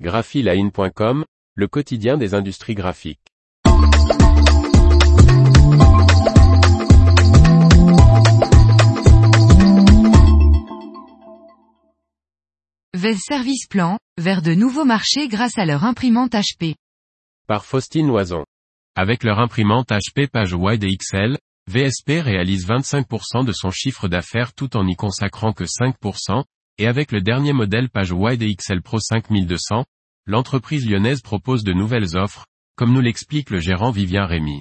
graphiline.com, 0.00 1.24
le 1.54 1.68
quotidien 1.68 2.16
des 2.16 2.34
industries 2.34 2.74
graphiques. 2.74 3.20
VES 12.94 13.18
Service 13.18 13.66
Plan, 13.68 13.98
vers 14.18 14.42
de 14.42 14.54
nouveaux 14.54 14.84
marchés 14.84 15.28
grâce 15.28 15.58
à 15.58 15.64
leur 15.64 15.84
imprimante 15.84 16.32
HP. 16.32 16.74
Par 17.46 17.64
Faustine 17.64 18.08
Loison. 18.08 18.44
Avec 18.96 19.22
leur 19.22 19.38
imprimante 19.38 19.90
HP 19.90 20.28
page 20.28 20.54
wide 20.54 20.82
et 20.82 20.96
XL, 20.96 21.36
VSP 21.68 22.20
réalise 22.20 22.66
25% 22.66 23.44
de 23.44 23.52
son 23.52 23.70
chiffre 23.70 24.08
d'affaires 24.08 24.54
tout 24.54 24.76
en 24.76 24.84
n'y 24.84 24.96
consacrant 24.96 25.52
que 25.52 25.64
5%, 25.64 26.44
et 26.78 26.86
avec 26.86 27.12
le 27.12 27.20
dernier 27.20 27.52
modèle 27.52 27.88
page 27.88 28.12
wide 28.12 28.42
XL 28.42 28.82
Pro 28.82 28.98
5200, 28.98 29.84
l'entreprise 30.26 30.86
lyonnaise 30.86 31.20
propose 31.20 31.64
de 31.64 31.72
nouvelles 31.72 32.16
offres, 32.16 32.46
comme 32.76 32.92
nous 32.92 33.00
l'explique 33.00 33.50
le 33.50 33.60
gérant 33.60 33.90
Vivien 33.90 34.26
Rémy. 34.26 34.60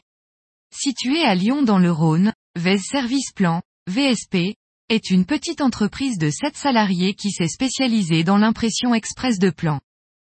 Situé 0.73 1.23
à 1.23 1.35
Lyon 1.35 1.63
dans 1.63 1.79
le 1.79 1.91
Rhône, 1.91 2.33
VES 2.55 2.79
Service 2.79 3.31
Plan, 3.31 3.61
VSP, 3.87 4.55
est 4.89 5.09
une 5.09 5.25
petite 5.25 5.61
entreprise 5.61 6.17
de 6.17 6.29
7 6.29 6.55
salariés 6.55 7.13
qui 7.13 7.31
s'est 7.31 7.47
spécialisée 7.47 8.23
dans 8.23 8.37
l'impression 8.37 8.93
express 8.93 9.39
de 9.39 9.49
plans. 9.49 9.79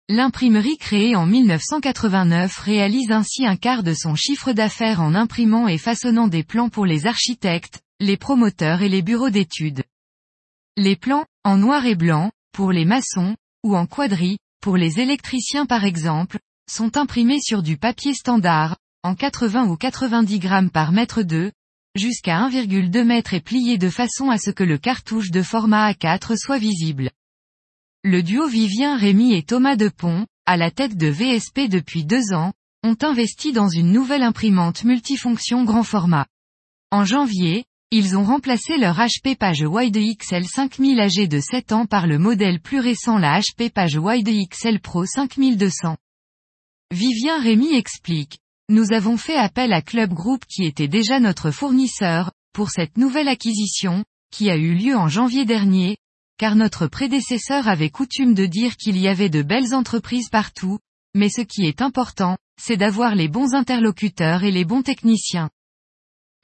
L'imprimerie 0.08 0.78
créée 0.78 1.16
en 1.16 1.26
1989 1.26 2.56
réalise 2.58 3.10
ainsi 3.10 3.44
un 3.44 3.56
quart 3.56 3.82
de 3.82 3.92
son 3.92 4.14
chiffre 4.14 4.52
d'affaires 4.52 5.00
en 5.00 5.14
imprimant 5.14 5.66
et 5.66 5.78
façonnant 5.78 6.28
des 6.28 6.44
plans 6.44 6.68
pour 6.68 6.86
les 6.86 7.06
architectes, 7.06 7.80
les 7.98 8.16
promoteurs 8.16 8.82
et 8.82 8.88
les 8.88 9.02
bureaux 9.02 9.30
d'études. 9.30 9.82
Les 10.76 10.94
plans, 10.94 11.24
en 11.46 11.58
noir 11.58 11.86
et 11.86 11.94
blanc, 11.94 12.32
pour 12.50 12.72
les 12.72 12.84
maçons, 12.84 13.36
ou 13.62 13.76
en 13.76 13.86
quadri, 13.86 14.38
pour 14.60 14.76
les 14.76 14.98
électriciens 14.98 15.64
par 15.64 15.84
exemple, 15.84 16.40
sont 16.68 16.96
imprimés 16.96 17.38
sur 17.40 17.62
du 17.62 17.76
papier 17.76 18.14
standard, 18.14 18.76
en 19.04 19.14
80 19.14 19.68
ou 19.68 19.76
90 19.76 20.40
grammes 20.40 20.70
par 20.70 20.90
mètre 20.90 21.22
2, 21.22 21.52
jusqu'à 21.94 22.40
1,2 22.48 23.04
mètre 23.04 23.32
et 23.32 23.40
pliés 23.40 23.78
de 23.78 23.88
façon 23.88 24.28
à 24.28 24.38
ce 24.38 24.50
que 24.50 24.64
le 24.64 24.76
cartouche 24.76 25.30
de 25.30 25.40
format 25.40 25.92
A4 25.92 26.36
soit 26.36 26.58
visible. 26.58 27.12
Le 28.02 28.24
duo 28.24 28.48
Vivien 28.48 28.96
Rémy 28.96 29.36
et 29.36 29.44
Thomas 29.44 29.76
Depont, 29.76 30.26
à 30.46 30.56
la 30.56 30.72
tête 30.72 30.96
de 30.96 31.06
VSP 31.06 31.68
depuis 31.68 32.04
deux 32.04 32.32
ans, 32.32 32.54
ont 32.82 32.96
investi 33.02 33.52
dans 33.52 33.68
une 33.68 33.92
nouvelle 33.92 34.24
imprimante 34.24 34.82
multifonction 34.82 35.62
grand 35.62 35.84
format. 35.84 36.26
En 36.90 37.04
janvier, 37.04 37.66
ils 37.92 38.16
ont 38.16 38.24
remplacé 38.24 38.78
leur 38.78 38.96
HP 38.96 39.36
Page 39.36 39.62
Wide 39.62 39.96
XL 39.96 40.44
5000 40.44 40.98
âgé 40.98 41.28
de 41.28 41.38
7 41.38 41.72
ans 41.72 41.86
par 41.86 42.08
le 42.08 42.18
modèle 42.18 42.60
plus 42.60 42.80
récent 42.80 43.16
la 43.16 43.40
HP 43.40 43.70
Page 43.70 43.96
Wide 43.96 44.28
XL 44.50 44.80
Pro 44.80 45.06
5200. 45.06 45.96
Vivien 46.92 47.40
Rémy 47.40 47.74
explique. 47.74 48.40
Nous 48.68 48.92
avons 48.92 49.16
fait 49.16 49.36
appel 49.36 49.72
à 49.72 49.82
Club 49.82 50.12
Group 50.12 50.44
qui 50.48 50.64
était 50.64 50.88
déjà 50.88 51.20
notre 51.20 51.52
fournisseur, 51.52 52.32
pour 52.52 52.70
cette 52.70 52.96
nouvelle 52.96 53.28
acquisition, 53.28 54.04
qui 54.32 54.50
a 54.50 54.56
eu 54.56 54.74
lieu 54.74 54.96
en 54.96 55.08
janvier 55.08 55.44
dernier, 55.44 55.96
car 56.38 56.56
notre 56.56 56.88
prédécesseur 56.88 57.68
avait 57.68 57.90
coutume 57.90 58.34
de 58.34 58.46
dire 58.46 58.76
qu'il 58.76 58.98
y 58.98 59.06
avait 59.06 59.28
de 59.28 59.42
belles 59.42 59.74
entreprises 59.74 60.28
partout, 60.28 60.80
mais 61.14 61.28
ce 61.28 61.42
qui 61.42 61.66
est 61.66 61.80
important, 61.80 62.36
c'est 62.60 62.76
d'avoir 62.76 63.14
les 63.14 63.28
bons 63.28 63.54
interlocuteurs 63.54 64.42
et 64.42 64.50
les 64.50 64.64
bons 64.64 64.82
techniciens. 64.82 65.50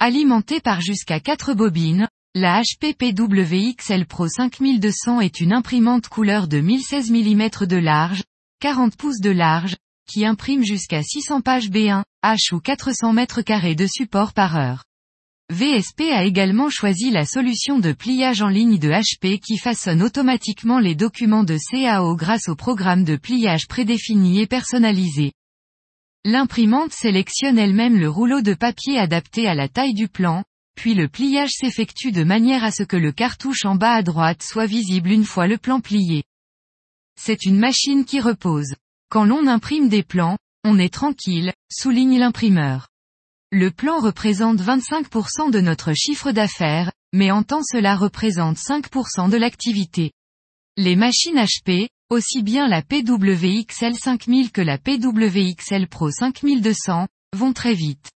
Alimentée 0.04 0.58
par 0.58 0.80
jusqu'à 0.80 1.20
4 1.20 1.54
bobines, 1.54 2.08
la 2.34 2.60
HP 2.60 2.92
PWXL 2.92 4.04
Pro 4.04 4.26
5200 4.26 5.20
est 5.20 5.38
une 5.38 5.52
imprimante 5.52 6.08
couleur 6.08 6.48
de 6.48 6.58
1016 6.58 7.12
mm 7.12 7.66
de 7.68 7.76
large, 7.76 8.24
40 8.58 8.96
pouces 8.96 9.20
de 9.20 9.30
large, 9.30 9.76
qui 10.10 10.26
imprime 10.26 10.64
jusqu'à 10.64 11.04
600 11.04 11.42
pages 11.42 11.70
B1, 11.70 12.02
H 12.24 12.52
ou 12.52 12.58
400 12.58 13.14
m2 13.14 13.76
de 13.76 13.86
support 13.86 14.32
par 14.32 14.56
heure. 14.56 14.82
VSP 15.52 16.10
a 16.12 16.24
également 16.24 16.68
choisi 16.68 17.12
la 17.12 17.24
solution 17.24 17.78
de 17.78 17.92
pliage 17.92 18.42
en 18.42 18.48
ligne 18.48 18.80
de 18.80 18.90
HP 18.90 19.38
qui 19.38 19.56
façonne 19.56 20.02
automatiquement 20.02 20.80
les 20.80 20.96
documents 20.96 21.44
de 21.44 21.56
CAO 21.70 22.16
grâce 22.16 22.48
au 22.48 22.56
programme 22.56 23.04
de 23.04 23.14
pliage 23.14 23.68
prédéfini 23.68 24.40
et 24.40 24.48
personnalisé. 24.48 25.30
L'imprimante 26.24 26.92
sélectionne 26.92 27.58
elle-même 27.58 27.98
le 27.98 28.08
rouleau 28.08 28.42
de 28.42 28.54
papier 28.54 28.96
adapté 28.96 29.48
à 29.48 29.56
la 29.56 29.68
taille 29.68 29.94
du 29.94 30.06
plan, 30.06 30.44
puis 30.76 30.94
le 30.94 31.08
pliage 31.08 31.50
s'effectue 31.50 32.12
de 32.12 32.22
manière 32.22 32.62
à 32.62 32.70
ce 32.70 32.84
que 32.84 32.96
le 32.96 33.10
cartouche 33.10 33.64
en 33.64 33.74
bas 33.74 33.94
à 33.94 34.02
droite 34.02 34.42
soit 34.42 34.66
visible 34.66 35.10
une 35.10 35.24
fois 35.24 35.48
le 35.48 35.58
plan 35.58 35.80
plié. 35.80 36.22
C'est 37.20 37.44
une 37.44 37.58
machine 37.58 38.04
qui 38.04 38.20
repose. 38.20 38.74
Quand 39.10 39.24
l'on 39.24 39.48
imprime 39.48 39.88
des 39.88 40.04
plans, 40.04 40.38
on 40.64 40.78
est 40.78 40.94
tranquille, 40.94 41.52
souligne 41.70 42.18
l'imprimeur. 42.18 42.88
Le 43.50 43.72
plan 43.72 43.98
représente 43.98 44.60
25% 44.60 45.50
de 45.50 45.60
notre 45.60 45.92
chiffre 45.92 46.30
d'affaires, 46.30 46.92
mais 47.12 47.32
en 47.32 47.42
temps 47.42 47.64
cela 47.64 47.96
représente 47.96 48.58
5% 48.58 49.28
de 49.28 49.36
l'activité. 49.36 50.12
Les 50.76 50.96
machines 50.96 51.36
HP, 51.36 51.88
aussi 52.12 52.42
bien 52.42 52.68
la 52.68 52.82
PWXL 52.82 53.94
5000 53.96 54.52
que 54.52 54.60
la 54.60 54.76
PWXL 54.76 55.88
Pro 55.88 56.10
5200, 56.10 57.08
vont 57.34 57.52
très 57.54 57.74
vite. 57.74 58.10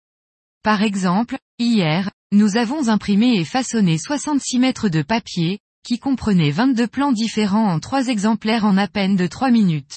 Par 0.62 0.82
exemple, 0.82 1.38
hier, 1.58 2.10
nous 2.30 2.58
avons 2.58 2.88
imprimé 2.88 3.38
et 3.38 3.44
façonné 3.44 3.96
66 3.96 4.58
mètres 4.58 4.88
de 4.90 5.00
papier, 5.00 5.60
qui 5.82 5.98
comprenaient 5.98 6.50
22 6.50 6.86
plans 6.86 7.12
différents 7.12 7.72
en 7.72 7.80
3 7.80 8.08
exemplaires 8.08 8.66
en 8.66 8.76
à 8.76 8.86
peine 8.86 9.16
de 9.16 9.26
3 9.26 9.50
minutes. 9.50 9.96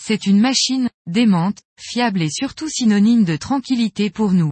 C'est 0.00 0.26
une 0.26 0.40
machine, 0.40 0.88
démente, 1.06 1.60
fiable 1.78 2.22
et 2.22 2.30
surtout 2.30 2.68
synonyme 2.68 3.24
de 3.24 3.36
tranquillité 3.36 4.10
pour 4.10 4.32
nous. 4.32 4.50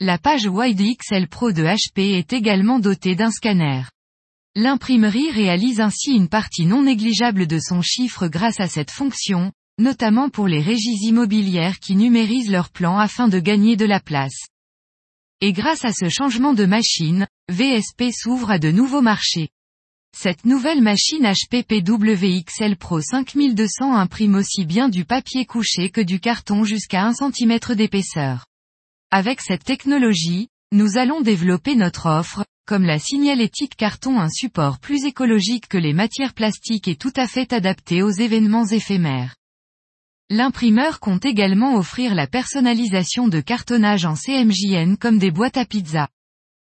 La 0.00 0.16
page 0.16 0.46
Wide 0.46 0.80
XL 0.80 1.28
Pro 1.28 1.52
de 1.52 1.64
HP 1.64 2.16
est 2.16 2.32
également 2.32 2.78
dotée 2.78 3.14
d'un 3.14 3.30
scanner. 3.30 3.82
L'imprimerie 4.56 5.32
réalise 5.32 5.80
ainsi 5.80 6.12
une 6.12 6.28
partie 6.28 6.64
non 6.64 6.84
négligeable 6.84 7.48
de 7.48 7.58
son 7.58 7.82
chiffre 7.82 8.28
grâce 8.28 8.60
à 8.60 8.68
cette 8.68 8.92
fonction, 8.92 9.50
notamment 9.78 10.28
pour 10.28 10.46
les 10.46 10.60
régies 10.60 10.98
immobilières 11.02 11.80
qui 11.80 11.96
numérisent 11.96 12.52
leurs 12.52 12.70
plans 12.70 12.98
afin 12.98 13.26
de 13.26 13.40
gagner 13.40 13.74
de 13.76 13.84
la 13.84 13.98
place. 13.98 14.46
Et 15.40 15.52
grâce 15.52 15.84
à 15.84 15.92
ce 15.92 16.08
changement 16.08 16.54
de 16.54 16.66
machine, 16.66 17.26
VSP 17.50 18.12
s'ouvre 18.12 18.52
à 18.52 18.60
de 18.60 18.70
nouveaux 18.70 19.02
marchés. 19.02 19.48
Cette 20.16 20.44
nouvelle 20.44 20.80
machine 20.80 21.24
HP 21.24 21.64
PWXL 21.64 22.76
Pro 22.76 23.00
5200 23.00 23.92
imprime 23.92 24.36
aussi 24.36 24.64
bien 24.64 24.88
du 24.88 25.04
papier 25.04 25.44
couché 25.44 25.90
que 25.90 26.00
du 26.00 26.20
carton 26.20 26.62
jusqu'à 26.62 27.04
1 27.04 27.14
cm 27.14 27.58
d'épaisseur. 27.74 28.46
Avec 29.10 29.40
cette 29.40 29.64
technologie, 29.64 30.46
nous 30.70 30.96
allons 30.96 31.20
développer 31.20 31.74
notre 31.74 32.06
offre, 32.08 32.44
comme 32.66 32.84
la 32.84 32.98
signalétique 32.98 33.76
carton 33.76 34.18
un 34.18 34.30
support 34.30 34.78
plus 34.78 35.04
écologique 35.04 35.68
que 35.68 35.78
les 35.78 35.92
matières 35.92 36.34
plastiques 36.34 36.88
et 36.88 36.96
tout 36.96 37.12
à 37.16 37.26
fait 37.26 37.52
adapté 37.52 38.02
aux 38.02 38.10
événements 38.10 38.66
éphémères. 38.66 39.34
L'imprimeur 40.30 41.00
compte 41.00 41.26
également 41.26 41.76
offrir 41.76 42.14
la 42.14 42.26
personnalisation 42.26 43.28
de 43.28 43.40
cartonnage 43.40 44.06
en 44.06 44.14
CMJN 44.14 44.96
comme 44.96 45.18
des 45.18 45.30
boîtes 45.30 45.58
à 45.58 45.66
pizza. 45.66 46.08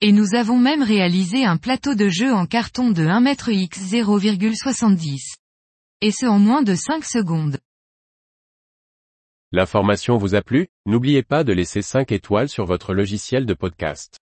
Et 0.00 0.12
nous 0.12 0.34
avons 0.34 0.58
même 0.58 0.82
réalisé 0.82 1.44
un 1.44 1.58
plateau 1.58 1.94
de 1.94 2.08
jeu 2.08 2.32
en 2.32 2.46
carton 2.46 2.90
de 2.90 3.06
1 3.06 3.24
m 3.24 3.36
x 3.48 3.78
0,70. 3.92 5.36
Et 6.00 6.10
ce 6.10 6.26
en 6.26 6.38
moins 6.38 6.62
de 6.62 6.74
5 6.74 7.04
secondes. 7.04 7.58
L'information 9.52 10.16
vous 10.16 10.34
a 10.34 10.40
plu? 10.40 10.68
N'oubliez 10.86 11.22
pas 11.22 11.44
de 11.44 11.52
laisser 11.52 11.82
5 11.82 12.10
étoiles 12.10 12.48
sur 12.48 12.64
votre 12.64 12.94
logiciel 12.94 13.44
de 13.44 13.52
podcast. 13.52 14.21